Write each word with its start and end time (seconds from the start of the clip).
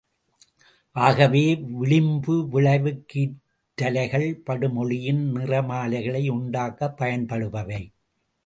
ஆகவே, 0.95 1.55
விளிம்பு 1.55 2.47
விளைவுக் 2.49 3.05
கீற்றலைகள் 3.13 4.27
படுஒளியின் 4.45 5.23
நிறமாலைகளை 5.35 6.29
உண்டாக்கப் 6.29 7.01
பயன்படுபவை. 7.01 7.81